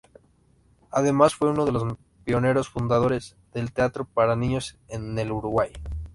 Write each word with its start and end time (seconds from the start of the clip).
Además, 0.89 1.35
fue 1.35 1.51
uno 1.51 1.63
de 1.63 1.71
los 1.73 1.83
pioneros 2.23 2.69
fundadores 2.69 3.37
del 3.53 3.71
teatro 3.71 4.05
para 4.05 4.35
niños 4.35 4.79
en 4.87 5.15
el 5.19 5.31
Uruguay. 5.31 5.71